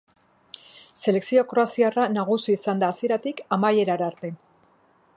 Selekzio 1.03 1.43
kroaziarra 1.51 2.07
nagusi 2.15 2.57
izan 2.59 2.83
da 2.85 2.93
hasieratik 2.95 3.45
amaierara 3.59 4.13
arte. 4.15 4.35